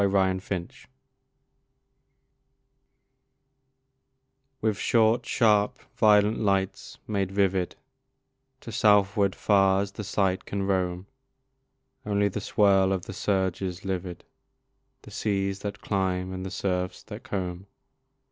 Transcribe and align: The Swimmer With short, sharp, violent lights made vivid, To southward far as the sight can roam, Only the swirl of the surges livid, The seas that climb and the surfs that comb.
The 0.01 0.39
Swimmer 0.39 0.67
With 4.59 4.79
short, 4.79 5.27
sharp, 5.27 5.77
violent 5.95 6.39
lights 6.39 6.97
made 7.07 7.31
vivid, 7.31 7.75
To 8.61 8.71
southward 8.71 9.35
far 9.35 9.79
as 9.83 9.91
the 9.91 10.03
sight 10.03 10.43
can 10.45 10.63
roam, 10.63 11.05
Only 12.03 12.29
the 12.29 12.41
swirl 12.41 12.91
of 12.91 13.05
the 13.05 13.13
surges 13.13 13.85
livid, 13.85 14.23
The 15.03 15.11
seas 15.11 15.59
that 15.59 15.81
climb 15.81 16.33
and 16.33 16.43
the 16.43 16.49
surfs 16.49 17.03
that 17.03 17.21
comb. 17.21 17.67